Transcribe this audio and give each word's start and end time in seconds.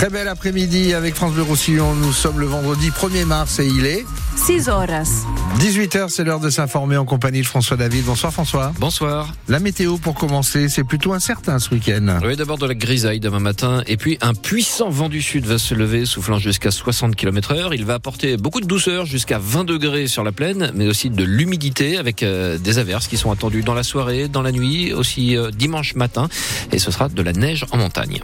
Très 0.00 0.08
bel 0.08 0.28
après-midi 0.28 0.94
avec 0.94 1.14
France 1.14 1.34
Bleu 1.34 1.42
Roussillon. 1.42 1.94
Nous 1.94 2.14
sommes 2.14 2.40
le 2.40 2.46
vendredi 2.46 2.88
1er 2.88 3.26
mars 3.26 3.58
et 3.58 3.66
il 3.66 3.84
est 3.84 4.06
6 4.34 4.70
horas. 4.70 5.26
18h, 5.58 6.08
c'est 6.08 6.24
l'heure 6.24 6.40
de 6.40 6.48
s'informer 6.48 6.96
en 6.96 7.04
compagnie 7.04 7.42
de 7.42 7.46
François 7.46 7.76
David. 7.76 8.06
Bonsoir 8.06 8.32
François. 8.32 8.72
Bonsoir. 8.78 9.34
La 9.46 9.60
météo 9.60 9.98
pour 9.98 10.14
commencer, 10.14 10.70
c'est 10.70 10.84
plutôt 10.84 11.12
incertain 11.12 11.58
ce 11.58 11.74
week-end. 11.74 12.18
Oui, 12.24 12.34
d'abord 12.34 12.56
de 12.56 12.64
la 12.64 12.74
grisaille 12.74 13.20
demain 13.20 13.40
matin 13.40 13.82
et 13.86 13.98
puis 13.98 14.16
un 14.22 14.32
puissant 14.32 14.88
vent 14.88 15.10
du 15.10 15.20
sud 15.20 15.44
va 15.44 15.58
se 15.58 15.74
lever 15.74 16.06
soufflant 16.06 16.38
jusqu'à 16.38 16.70
60 16.70 17.14
km 17.14 17.52
heure. 17.52 17.74
Il 17.74 17.84
va 17.84 17.92
apporter 17.92 18.38
beaucoup 18.38 18.62
de 18.62 18.66
douceur 18.66 19.04
jusqu'à 19.04 19.38
20 19.38 19.64
degrés 19.64 20.06
sur 20.06 20.24
la 20.24 20.32
plaine, 20.32 20.72
mais 20.74 20.86
aussi 20.86 21.10
de 21.10 21.24
l'humidité 21.24 21.98
avec 21.98 22.22
euh, 22.22 22.56
des 22.56 22.78
averses 22.78 23.06
qui 23.06 23.18
sont 23.18 23.32
attendues 23.32 23.62
dans 23.62 23.74
la 23.74 23.82
soirée, 23.82 24.28
dans 24.28 24.40
la 24.40 24.52
nuit, 24.52 24.94
aussi 24.94 25.36
euh, 25.36 25.50
dimanche 25.50 25.94
matin 25.94 26.30
et 26.72 26.78
ce 26.78 26.90
sera 26.90 27.10
de 27.10 27.22
la 27.22 27.34
neige 27.34 27.66
en 27.70 27.76
montagne. 27.76 28.22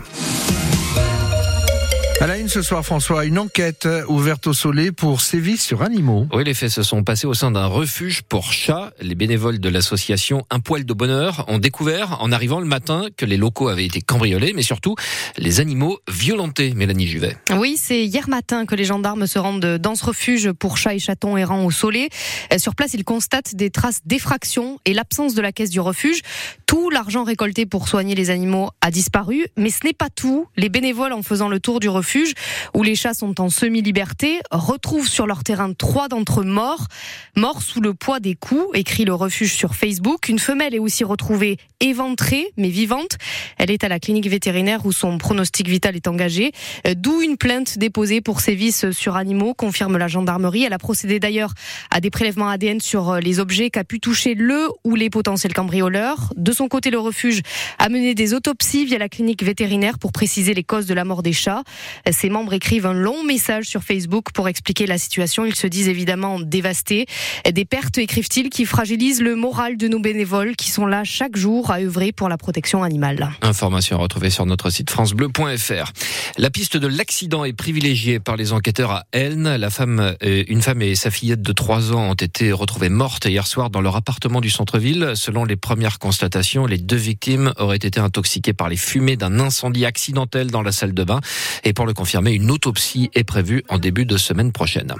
À 2.18 2.26
la 2.26 2.38
une 2.38 2.48
ce 2.48 2.62
soir, 2.62 2.82
François, 2.82 3.26
une 3.26 3.38
enquête 3.38 3.86
ouverte 4.08 4.46
au 4.46 4.54
soleil 4.54 4.90
pour 4.90 5.20
sévices 5.20 5.62
sur 5.62 5.82
animaux. 5.82 6.26
Oui, 6.32 6.44
les 6.44 6.54
faits 6.54 6.70
se 6.70 6.82
sont 6.82 7.04
passés 7.04 7.26
au 7.26 7.34
sein 7.34 7.50
d'un 7.50 7.66
refuge 7.66 8.22
pour 8.22 8.54
chats. 8.54 8.90
Les 9.02 9.14
bénévoles 9.14 9.58
de 9.58 9.68
l'association 9.68 10.42
Un 10.48 10.60
poil 10.60 10.86
de 10.86 10.94
bonheur 10.94 11.44
ont 11.48 11.58
découvert 11.58 12.16
en 12.22 12.32
arrivant 12.32 12.58
le 12.58 12.66
matin 12.66 13.08
que 13.18 13.26
les 13.26 13.36
locaux 13.36 13.68
avaient 13.68 13.84
été 13.84 14.00
cambriolés, 14.00 14.54
mais 14.54 14.62
surtout 14.62 14.94
les 15.36 15.60
animaux 15.60 15.98
violentés, 16.08 16.72
Mélanie 16.72 17.06
Juvet. 17.06 17.36
Oui, 17.54 17.76
c'est 17.78 18.06
hier 18.06 18.30
matin 18.30 18.64
que 18.64 18.74
les 18.74 18.84
gendarmes 18.84 19.26
se 19.26 19.38
rendent 19.38 19.76
dans 19.76 19.94
ce 19.94 20.06
refuge 20.06 20.52
pour 20.52 20.78
chats 20.78 20.94
et 20.94 20.98
chatons 20.98 21.36
errants 21.36 21.66
au 21.66 21.70
soleil. 21.70 22.08
Sur 22.56 22.74
place, 22.74 22.94
ils 22.94 23.04
constatent 23.04 23.54
des 23.54 23.68
traces 23.68 24.00
d'effraction 24.06 24.80
et 24.86 24.94
l'absence 24.94 25.34
de 25.34 25.42
la 25.42 25.52
caisse 25.52 25.70
du 25.70 25.80
refuge. 25.80 26.22
Tout 26.64 26.88
l'argent 26.88 27.24
récolté 27.24 27.66
pour 27.66 27.88
soigner 27.88 28.14
les 28.14 28.30
animaux 28.30 28.70
a 28.80 28.90
disparu, 28.90 29.46
mais 29.58 29.68
ce 29.68 29.84
n'est 29.84 29.92
pas 29.92 30.08
tout. 30.08 30.46
Les 30.56 30.70
bénévoles, 30.70 31.12
en 31.12 31.22
faisant 31.22 31.48
le 31.48 31.60
tour 31.60 31.78
du 31.78 31.90
refuge, 31.90 32.05
où 32.74 32.82
les 32.82 32.94
chats 32.94 33.14
sont 33.14 33.40
en 33.40 33.50
semi-liberté, 33.50 34.40
retrouvent 34.50 35.08
sur 35.08 35.26
leur 35.26 35.44
terrain 35.44 35.72
trois 35.72 36.08
d'entre 36.08 36.40
eux 36.40 36.44
morts, 36.44 36.86
morts 37.36 37.62
sous 37.62 37.80
le 37.80 37.94
poids 37.94 38.20
des 38.20 38.34
coups, 38.34 38.66
écrit 38.74 39.04
le 39.04 39.14
refuge 39.14 39.54
sur 39.54 39.74
Facebook. 39.74 40.28
Une 40.28 40.38
femelle 40.38 40.74
est 40.74 40.78
aussi 40.78 41.04
retrouvée 41.04 41.58
éventrée, 41.80 42.52
mais 42.56 42.68
vivante. 42.68 43.16
Elle 43.58 43.70
est 43.70 43.84
à 43.84 43.88
la 43.88 44.00
clinique 44.00 44.28
vétérinaire 44.28 44.86
où 44.86 44.92
son 44.92 45.18
pronostic 45.18 45.68
vital 45.68 45.96
est 45.96 46.08
engagé, 46.08 46.52
d'où 46.96 47.20
une 47.22 47.36
plainte 47.36 47.78
déposée 47.78 48.20
pour 48.20 48.40
sévices 48.40 48.90
sur 48.90 49.16
animaux, 49.16 49.54
confirme 49.54 49.98
la 49.98 50.08
gendarmerie. 50.08 50.64
Elle 50.64 50.72
a 50.72 50.78
procédé 50.78 51.20
d'ailleurs 51.20 51.52
à 51.90 52.00
des 52.00 52.10
prélèvements 52.10 52.48
ADN 52.48 52.80
sur 52.80 53.16
les 53.16 53.40
objets 53.40 53.70
qu'a 53.70 53.84
pu 53.84 54.00
toucher 54.00 54.34
le 54.34 54.68
ou 54.84 54.94
les 54.94 55.10
potentiels 55.10 55.52
cambrioleurs. 55.52 56.32
De 56.36 56.52
son 56.52 56.68
côté, 56.68 56.90
le 56.90 56.98
refuge 56.98 57.42
a 57.78 57.88
mené 57.88 58.14
des 58.14 58.34
autopsies 58.34 58.84
via 58.84 58.98
la 58.98 59.08
clinique 59.08 59.42
vétérinaire 59.42 59.98
pour 59.98 60.12
préciser 60.12 60.54
les 60.54 60.64
causes 60.64 60.86
de 60.86 60.94
la 60.94 61.04
mort 61.04 61.22
des 61.22 61.32
chats. 61.32 61.62
Ses 62.10 62.30
membres 62.30 62.52
écrivent 62.52 62.86
un 62.86 62.94
long 62.94 63.24
message 63.24 63.66
sur 63.66 63.82
Facebook 63.82 64.32
pour 64.32 64.48
expliquer 64.48 64.86
la 64.86 64.98
situation. 64.98 65.44
Ils 65.44 65.54
se 65.54 65.66
disent 65.66 65.88
évidemment 65.88 66.40
dévastés. 66.40 67.06
Des 67.50 67.64
pertes, 67.64 67.98
écrivent-ils, 67.98 68.50
qui 68.50 68.64
fragilisent 68.64 69.22
le 69.22 69.36
moral 69.36 69.76
de 69.76 69.88
nos 69.88 70.00
bénévoles 70.00 70.56
qui 70.56 70.70
sont 70.70 70.86
là 70.86 71.04
chaque 71.04 71.36
jour 71.36 71.70
à 71.70 71.80
œuvrer 71.80 72.12
pour 72.12 72.28
la 72.28 72.36
protection 72.36 72.82
animale. 72.82 73.30
Information 73.42 73.98
retrouvée 73.98 74.30
sur 74.30 74.46
notre 74.46 74.70
site 74.70 74.90
francebleu.fr. 74.90 75.92
La 76.38 76.50
piste 76.50 76.76
de 76.76 76.86
l'accident 76.86 77.44
est 77.44 77.52
privilégiée 77.52 78.20
par 78.20 78.36
les 78.36 78.52
enquêteurs 78.52 78.90
à 78.90 79.04
Elne. 79.12 79.56
La 79.56 79.70
femme, 79.70 80.14
euh, 80.22 80.44
une 80.48 80.62
femme 80.62 80.82
et 80.82 80.94
sa 80.94 81.10
fillette 81.10 81.42
de 81.42 81.52
3 81.52 81.92
ans 81.92 82.10
ont 82.10 82.14
été 82.14 82.52
retrouvées 82.52 82.88
mortes 82.88 83.26
hier 83.26 83.46
soir 83.46 83.70
dans 83.70 83.80
leur 83.80 83.96
appartement 83.96 84.40
du 84.40 84.50
centre-ville. 84.50 85.12
Selon 85.14 85.44
les 85.44 85.56
premières 85.56 85.98
constatations, 85.98 86.66
les 86.66 86.78
deux 86.78 86.96
victimes 86.96 87.52
auraient 87.58 87.76
été 87.76 88.00
intoxiquées 88.00 88.52
par 88.52 88.68
les 88.68 88.76
fumées 88.76 89.16
d'un 89.16 89.40
incendie 89.40 89.84
accidentel 89.84 90.50
dans 90.50 90.62
la 90.62 90.72
salle 90.72 90.94
de 90.94 91.04
bain. 91.04 91.20
Et 91.64 91.72
pour 91.72 91.85
le 91.86 91.94
confirmer, 91.94 92.32
une 92.32 92.50
autopsie 92.50 93.10
est 93.14 93.24
prévue 93.24 93.64
en 93.68 93.78
début 93.78 94.04
de 94.04 94.16
semaine 94.16 94.52
prochaine. 94.52 94.94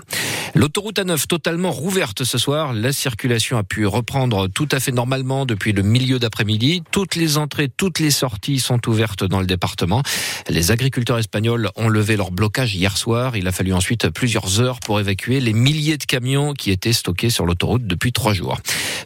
L'autoroute 0.56 0.98
A9 0.98 1.26
totalement 1.26 1.70
rouverte 1.70 2.24
ce 2.24 2.38
soir. 2.38 2.72
La 2.72 2.90
circulation 2.90 3.58
a 3.58 3.62
pu 3.62 3.84
reprendre 3.84 4.48
tout 4.48 4.66
à 4.72 4.80
fait 4.80 4.90
normalement 4.90 5.44
depuis 5.44 5.72
le 5.72 5.82
milieu 5.82 6.18
d'après-midi. 6.18 6.82
Toutes 6.90 7.14
les 7.14 7.36
entrées, 7.36 7.68
toutes 7.68 7.98
les 7.98 8.10
sorties 8.10 8.58
sont 8.58 8.80
ouvertes 8.88 9.22
dans 9.22 9.40
le 9.40 9.46
département. 9.46 10.02
Les 10.48 10.70
agriculteurs 10.70 11.18
espagnols 11.18 11.68
ont 11.76 11.88
levé 11.88 12.16
leur 12.16 12.30
blocage 12.30 12.74
hier 12.74 12.96
soir. 12.96 13.36
Il 13.36 13.46
a 13.46 13.52
fallu 13.52 13.74
ensuite 13.74 14.08
plusieurs 14.08 14.58
heures 14.58 14.80
pour 14.80 14.98
évacuer 14.98 15.40
les 15.40 15.52
milliers 15.52 15.98
de 15.98 16.04
camions 16.04 16.54
qui 16.54 16.70
étaient 16.70 16.94
stockés 16.94 17.28
sur 17.28 17.44
l'autoroute 17.44 17.86
depuis 17.86 18.12
trois 18.12 18.32
jours. 18.32 18.58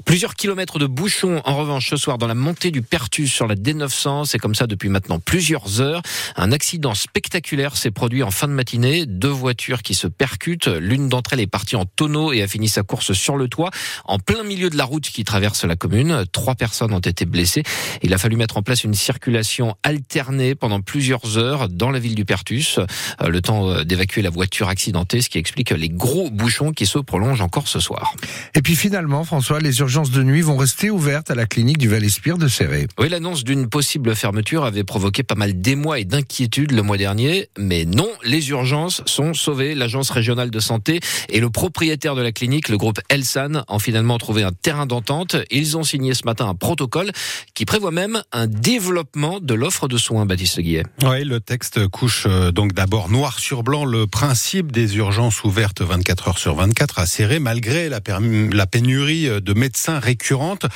Plusieurs 0.04 0.36
kilomètres 0.36 0.78
de 0.78 0.86
bouchons 0.86 1.42
en 1.44 1.56
revanche 1.56 1.90
ce 1.90 1.96
soir 1.96 2.16
dans 2.16 2.28
la 2.28 2.36
montée 2.36 2.70
du 2.70 2.82
Pertus 2.82 3.32
sur 3.32 3.48
la 3.48 3.56
D900. 3.56 4.24
C'est 4.24 4.38
comme 4.38 4.54
ça 4.54 4.68
depuis 4.68 4.88
maintenant 4.88 5.18
plusieurs 5.18 5.80
heures. 5.80 6.02
Un 6.36 6.52
accident 6.52 6.94
spectaculaire 6.94 7.76
s'est 7.76 7.90
produit 7.90 8.22
en 8.22 8.30
fin 8.30 8.46
de 8.46 8.52
matinée. 8.52 9.04
Deux 9.04 9.26
voitures 9.26 9.82
qui 9.82 9.94
se 9.94 10.06
percutent. 10.06 10.68
L'une 10.68 11.08
d'entre 11.08 11.32
elles 11.32 11.39
est 11.40 11.46
partie 11.46 11.76
en 11.76 11.84
tonneau 11.84 12.32
et 12.32 12.42
a 12.42 12.48
fini 12.48 12.68
sa 12.68 12.82
course 12.82 13.12
sur 13.12 13.36
le 13.36 13.48
toit, 13.48 13.70
en 14.04 14.18
plein 14.18 14.42
milieu 14.42 14.70
de 14.70 14.76
la 14.76 14.84
route 14.84 15.08
qui 15.08 15.24
traverse 15.24 15.64
la 15.64 15.76
commune. 15.76 16.24
Trois 16.32 16.54
personnes 16.54 16.92
ont 16.92 17.00
été 17.00 17.24
blessées. 17.24 17.62
Il 18.02 18.14
a 18.14 18.18
fallu 18.18 18.36
mettre 18.36 18.56
en 18.56 18.62
place 18.62 18.84
une 18.84 18.94
circulation 18.94 19.74
alternée 19.82 20.54
pendant 20.54 20.80
plusieurs 20.80 21.38
heures 21.38 21.68
dans 21.68 21.90
la 21.90 21.98
ville 21.98 22.14
du 22.14 22.24
Pertus. 22.24 22.78
Euh, 23.22 23.28
le 23.28 23.40
temps 23.40 23.68
euh, 23.70 23.84
d'évacuer 23.84 24.22
la 24.22 24.30
voiture 24.30 24.68
accidentée, 24.68 25.20
ce 25.20 25.28
qui 25.28 25.38
explique 25.38 25.70
les 25.70 25.88
gros 25.88 26.30
bouchons 26.30 26.72
qui 26.72 26.86
se 26.86 26.98
prolongent 26.98 27.40
encore 27.40 27.68
ce 27.68 27.80
soir. 27.80 28.14
Et 28.54 28.62
puis 28.62 28.76
finalement, 28.76 29.24
François, 29.24 29.60
les 29.60 29.80
urgences 29.80 30.10
de 30.10 30.22
nuit 30.22 30.42
vont 30.42 30.56
rester 30.56 30.90
ouvertes 30.90 31.30
à 31.30 31.34
la 31.34 31.46
clinique 31.46 31.78
du 31.78 31.88
Val-Espire 31.88 32.38
de 32.38 32.48
Serré. 32.48 32.86
Oui, 32.98 33.08
l'annonce 33.08 33.44
d'une 33.44 33.68
possible 33.68 34.14
fermeture 34.14 34.64
avait 34.64 34.84
provoqué 34.84 35.22
pas 35.22 35.34
mal 35.34 35.60
d'émoi 35.60 36.00
et 36.00 36.04
d'inquiétudes 36.04 36.72
le 36.72 36.82
mois 36.82 36.96
dernier, 36.96 37.48
mais 37.58 37.84
non, 37.84 38.08
les 38.24 38.50
urgences 38.50 39.02
sont 39.06 39.34
sauvées. 39.34 39.74
L'agence 39.74 40.10
régionale 40.10 40.50
de 40.50 40.60
santé 40.60 41.00
et 41.30 41.40
le 41.40 41.50
propriétaire 41.50 42.14
de 42.14 42.22
la 42.22 42.32
clinique, 42.32 42.68
le 42.68 42.78
groupe 42.78 43.00
Elsan, 43.08 43.64
ont 43.68 43.78
finalement 43.78 44.18
trouvé 44.18 44.42
un 44.42 44.52
terrain 44.52 44.86
d'entente. 44.86 45.36
Ils 45.50 45.76
ont 45.76 45.84
signé 45.84 46.14
ce 46.14 46.24
matin 46.24 46.48
un 46.48 46.54
protocole 46.54 47.10
qui 47.54 47.64
prévoit 47.64 47.90
même 47.90 48.22
un 48.32 48.46
développement 48.46 49.40
de 49.40 49.54
l'offre 49.54 49.88
de 49.88 49.96
soins, 49.96 50.26
Baptiste 50.26 50.60
Guillet. 50.60 50.84
Oui, 51.02 51.24
le 51.24 51.40
texte 51.40 51.86
couche 51.88 52.26
euh, 52.26 52.52
donc 52.52 52.72
d'abord 52.72 53.08
noir 53.08 53.38
sur 53.38 53.62
blanc 53.62 53.84
le 53.84 54.06
principe 54.06 54.72
des 54.72 54.96
urgences 54.96 55.44
ouvertes 55.44 55.82
24 55.82 56.28
heures 56.28 56.38
sur 56.38 56.54
24 56.54 56.98
à 56.98 57.06
serrer 57.06 57.38
malgré 57.38 57.88
la, 57.88 58.00
pénurie 58.00 59.28
de 59.40 59.54
médecins 59.54 59.98
récurrente. 59.98 60.66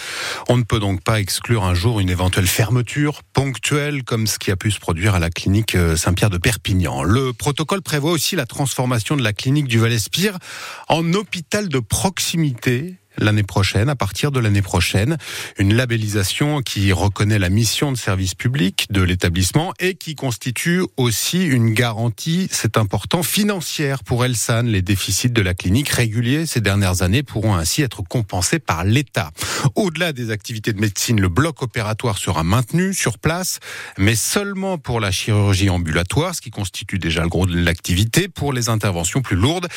On 0.49 0.57
ne 0.57 0.63
peut 0.63 0.81
donc 0.81 1.03
pas 1.03 1.21
exclure 1.21 1.65
un 1.65 1.75
jour 1.75 2.01
une 2.01 2.11
éventuelle 2.11 2.47
fermeture 2.47 3.23
ponctuelle 3.33 4.05
comme 4.05 4.27
ce 4.27 4.39
qui 4.39 4.51
a 4.51 4.57
pu 4.57 4.71
se 4.71 4.79
produire 4.79 5.15
à 5.15 5.19
la 5.19 5.31
clinique 5.31 5.75
euh, 5.75 5.97
Saint-Pierre 5.97 6.31
de 6.31 6.39
Perpignan. 6.39 7.03
Le 7.03 7.33
protocole 7.33 7.83
prévoit 7.83 8.13
aussi 8.13 8.37
la 8.37 8.47
transformation 8.47 9.17
de 9.17 9.23
la 9.23 9.33
clinique 9.33 9.69
du 9.69 9.79
Val-Espire 9.79 10.39
en 10.89 11.13
hôpital 11.15 11.69
de 11.69 11.79
proximité 11.79 12.97
l'année 13.19 13.43
prochaine, 13.43 13.89
à 13.89 13.97
partir 13.97 14.31
de 14.31 14.41
l'année 14.41 14.63
prochaine, 14.63 15.17
une 15.59 15.75
labellisation 15.75 16.63
qui 16.63 16.93
reconnaît 16.93 17.39
la 17.39 17.49
mission 17.49 17.93
de 17.93 17.97
service 17.97 18.35
public 18.35 18.87
de 18.91 19.03
l'établissement 19.03 19.73
et 19.79 19.95
qui 19.95 20.15
constitue 20.15 20.83
aussi 20.97 21.45
une 21.45 21.75
garantie, 21.75 22.49
c'est 22.51 22.77
important, 22.77 23.23
financière 23.23 24.03
pour 24.05 24.25
Elsan. 24.25 24.63
Les 24.63 24.83
déficits 24.83 25.31
de 25.31 25.43
la 25.43 25.55
clinique 25.55 25.89
réguliers 25.89 26.47
ces 26.47 26.61
dernières 26.61 27.03
années 27.03 27.23
pourront 27.23 27.55
ainsi 27.55 27.83
être 27.83 28.03
compensés 28.03 28.59
par 28.59 28.85
l'État. 28.85 29.31
Au-delà 29.75 30.13
des 30.13 30.31
activités 30.31 30.73
de 30.73 30.81
médecine, 30.81 31.21
le 31.21 31.29
bloc 31.29 31.63
opératoire 31.63 32.19
sera 32.19 32.43
maintenu 32.43 32.95
sur 32.95 33.19
place, 33.19 33.61
mais 33.99 34.15
seulement 34.15 34.79
pour 34.79 35.01
la 35.01 35.11
chirurgie 35.11 35.71
ambulatoire, 35.71 36.35
ce 36.35 36.41
qui 36.41 36.51
constitue 36.51 36.99
déjà 36.99 37.23
le 37.23 37.29
gros 37.29 37.47
de 37.47 37.57
l'activité. 37.57 38.29
Pour 38.29 38.53
les 38.53 38.69
interventions 38.69 39.23
plus 39.23 39.37
lourdes, 39.37 39.69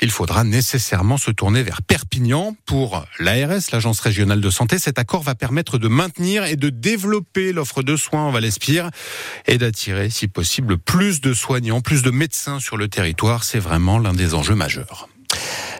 il 0.00 0.10
faudra 0.10 0.44
nécessairement 0.44 1.16
se 1.16 1.30
tourner 1.30 1.62
vers 1.62 1.82
Perpignan 1.82 2.56
pour 2.66 2.81
pour 2.82 3.04
l'ARS, 3.20 3.70
l'Agence 3.70 4.00
régionale 4.00 4.40
de 4.40 4.50
santé, 4.50 4.76
cet 4.76 4.98
accord 4.98 5.22
va 5.22 5.36
permettre 5.36 5.78
de 5.78 5.86
maintenir 5.86 6.46
et 6.46 6.56
de 6.56 6.68
développer 6.68 7.52
l'offre 7.52 7.84
de 7.84 7.94
soins 7.94 8.24
en 8.24 8.32
Val-Espire 8.32 8.90
et 9.46 9.56
d'attirer, 9.56 10.10
si 10.10 10.26
possible, 10.26 10.78
plus 10.78 11.20
de 11.20 11.32
soignants, 11.32 11.80
plus 11.80 12.02
de 12.02 12.10
médecins 12.10 12.58
sur 12.58 12.76
le 12.76 12.88
territoire. 12.88 13.44
C'est 13.44 13.60
vraiment 13.60 14.00
l'un 14.00 14.14
des 14.14 14.34
enjeux 14.34 14.56
majeurs. 14.56 15.08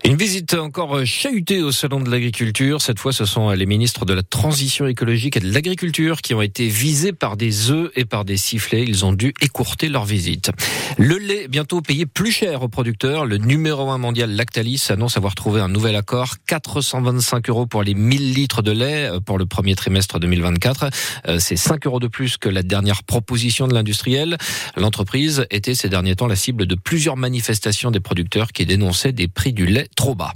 Une 0.04 0.16
visite 0.16 0.54
encore 0.54 1.06
chahutée 1.06 1.62
au 1.62 1.70
Salon 1.70 2.00
de 2.00 2.10
l'Agriculture. 2.10 2.82
Cette 2.82 2.99
fois, 2.99 3.12
ce 3.12 3.25
sont 3.25 3.50
les 3.50 3.66
ministres 3.66 4.04
de 4.04 4.12
la 4.12 4.25
Transition 4.25 4.88
écologique 4.88 5.37
et 5.37 5.40
de 5.40 5.54
l'Agriculture 5.54 6.22
qui 6.22 6.34
ont 6.34 6.43
été 6.43 6.66
visés 6.66 7.12
par 7.12 7.37
des 7.37 7.70
œufs 7.70 7.93
et 7.94 8.04
par 8.04 8.25
des 8.25 8.37
sifflets. 8.37 8.82
Ils 8.82 9.04
ont 9.04 9.12
dû 9.12 9.32
écourter 9.40 9.88
leur 9.88 10.04
visite. 10.04 10.50
Le 10.99 11.19
lait, 11.19 11.46
bientôt 11.46 11.81
payé 11.82 12.04
plus 12.04 12.32
cher 12.32 12.62
aux 12.62 12.69
producteurs. 12.69 13.26
Le 13.26 13.38
numéro 13.38 13.90
un 13.90 13.99
mondial 13.99 14.32
Lactalis 14.34 14.87
annonce 14.88 15.16
avoir 15.16 15.37
trouvé 15.37 15.60
un 15.60 15.69
nouvel 15.69 15.94
accord. 15.94 16.34
425 16.48 17.48
euros 17.48 17.66
pour 17.66 17.84
les 17.84 17.94
1000 17.94 18.34
litres 18.34 18.62
de 18.62 18.72
lait 18.72 19.08
euh, 19.08 19.20
pour 19.20 19.38
le 19.38 19.46
premier 19.46 19.76
trimestre 19.76 20.19
2024. 20.19 20.90
Euh, 21.28 21.38
c'est 21.38 21.56
5 21.56 21.87
euros 21.87 22.00
de 22.00 22.08
plus 22.08 22.38
que 22.38 22.48
la 22.48 22.64
dernière 22.64 23.05
proposition 23.05 23.69
de 23.69 23.75
l'industriel. 23.75 24.37
L'entreprise 24.76 25.46
était 25.50 25.76
ces 25.76 25.88
derniers 25.88 26.16
temps 26.16 26.26
la 26.26 26.34
cible 26.34 26.66
de 26.66 26.75
plusieurs 26.75 27.16
manifestations 27.16 27.93
des 27.93 28.00
producteurs 28.00 28.50
qui 28.50 28.66
dénonçaient 28.66 29.12
des 29.12 29.28
prix 29.28 29.52
du 29.52 29.66
lait 29.66 29.88
bas. 30.10 30.34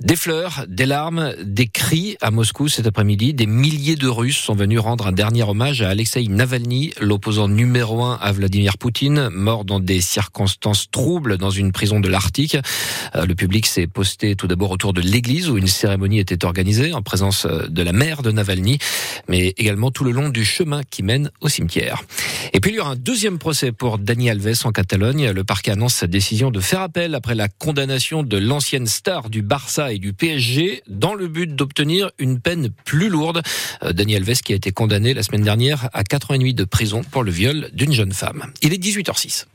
Des 0.00 0.16
fleurs, 0.16 0.64
des 0.68 0.86
larmes, 0.86 1.34
des 1.42 1.66
cris 1.66 2.16
à 2.20 2.30
Moscou 2.30 2.68
cet 2.68 2.86
après-midi. 2.86 3.34
Des 3.34 3.46
milliers 3.46 3.96
de 3.96 4.08
Russes 4.08 4.38
sont 4.38 4.54
venus 4.54 4.80
rendre 4.80 5.06
un 5.06 5.12
dernier 5.12 5.42
hommage 5.42 5.82
à 5.82 5.90
Alexei 5.90 6.26
Navalny, 6.28 6.92
l'opposant 7.00 7.48
numéro 7.48 8.02
un 8.02 8.18
à 8.20 8.32
Vladimir 8.32 8.78
Poutine, 8.78 9.28
mort 9.28 9.64
dans 9.64 9.80
des 9.80 10.00
circonstances 10.00 10.90
troubles 10.90 11.36
dans 11.36 11.50
une 11.50 11.72
prison 11.72 12.00
de 12.00 12.08
l'Arctique. 12.08 12.56
Euh, 13.14 13.26
le 13.26 13.34
public 13.34 13.66
s'est 13.66 13.86
posté 13.86 14.34
tout 14.34 14.46
d'abord 14.46 14.70
autour 14.70 14.92
de 14.92 15.00
l'église 15.00 15.50
où 15.50 15.58
une 15.58 15.66
cérémonie 15.66 16.18
était 16.18 16.44
organisée 16.44 16.94
en 16.94 17.02
présence 17.02 17.46
euh, 17.46 17.66
de 17.68 17.82
la 17.82 17.92
mère 17.92 18.22
de 18.22 18.30
Navalny, 18.30 18.78
mais 19.28 19.54
également 19.58 19.90
tout 19.90 20.04
le 20.04 20.10
long 20.10 20.28
du 20.30 20.44
chemin 20.44 20.82
qui 20.88 21.02
mène 21.02 21.30
au 21.40 21.48
cimetière. 21.48 22.02
Et 22.52 22.60
puis 22.60 22.72
il 22.72 22.76
y 22.76 22.80
aura 22.80 22.92
un 22.92 22.96
deuxième 22.96 23.38
procès 23.38 23.72
pour 23.72 23.98
Dani 23.98 24.30
Alves 24.30 24.62
en 24.64 24.72
Catalogne. 24.72 25.30
Le 25.30 25.44
parquet 25.44 25.72
annonce 25.72 25.94
sa 25.94 26.06
décision 26.06 26.50
de 26.50 26.60
faire 26.60 26.80
appel 26.80 27.14
après 27.14 27.34
la 27.34 27.48
condamnation 27.48 28.22
de 28.22 28.36
l'ancienne 28.36 28.86
star 28.86 29.28
du 29.28 29.42
Barça 29.42 29.81
et 29.90 29.98
du 29.98 30.12
PSG 30.12 30.82
dans 30.86 31.14
le 31.14 31.26
but 31.26 31.54
d'obtenir 31.54 32.10
une 32.18 32.40
peine 32.40 32.68
plus 32.84 33.08
lourde. 33.08 33.42
Euh, 33.82 33.92
Dani 33.92 34.16
Alves 34.16 34.42
qui 34.42 34.52
a 34.52 34.56
été 34.56 34.70
condamné 34.70 35.14
la 35.14 35.22
semaine 35.22 35.42
dernière 35.42 35.88
à 35.92 36.04
4 36.04 36.30
ans 36.30 36.34
et 36.34 36.38
demi 36.38 36.54
de 36.54 36.64
prison 36.64 37.02
pour 37.02 37.24
le 37.24 37.32
viol 37.32 37.70
d'une 37.72 37.92
jeune 37.92 38.12
femme. 38.12 38.44
Il 38.62 38.72
est 38.72 38.82
18h06. 38.82 39.46